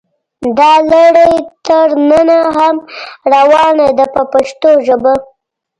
[0.57, 2.75] دا لړۍ تر ننه هم
[3.33, 5.13] روانه ده په پښتو ژبه.